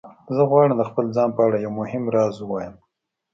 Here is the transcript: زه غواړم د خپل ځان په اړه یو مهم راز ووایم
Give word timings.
زه 0.35 0.41
غواړم 0.49 0.75
د 0.79 0.83
خپل 0.89 1.05
ځان 1.15 1.29
په 1.33 1.41
اړه 1.47 1.57
یو 1.63 1.71
مهم 1.79 2.03
راز 2.15 2.35
ووایم 2.39 2.75